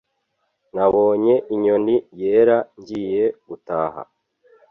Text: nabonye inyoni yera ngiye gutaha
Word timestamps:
nabonye 0.75 1.33
inyoni 1.53 1.95
yera 2.21 2.57
ngiye 2.79 3.25
gutaha 3.47 4.01